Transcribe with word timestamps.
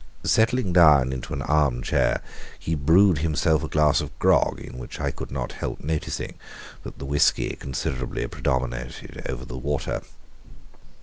Settling 0.23 0.73
down 0.73 1.13
into 1.13 1.31
an 1.31 1.43
arm 1.43 1.83
chair, 1.83 2.23
he 2.57 2.73
brewed 2.73 3.19
himself 3.19 3.63
a 3.63 3.67
glass 3.69 4.01
of 4.01 4.17
grog, 4.17 4.59
in 4.59 4.79
which 4.79 4.99
I 4.99 5.11
could 5.11 5.29
not 5.29 5.51
help 5.51 5.79
noticing 5.79 6.39
that 6.81 6.97
the 6.97 7.05
whisky 7.05 7.55
considerably 7.55 8.25
predominated 8.25 9.21
over 9.29 9.45
the 9.45 9.59
water. 9.59 10.01